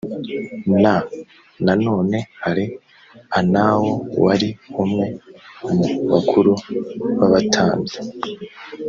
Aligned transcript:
n 0.83 0.85
nanone 1.65 2.17
hari 2.43 2.65
anao 3.39 3.89
wari 4.23 4.49
umwe 4.83 5.07
mu 5.67 5.75
bakuru 6.11 6.51
b 7.17 7.19
abatambyi 7.25 7.97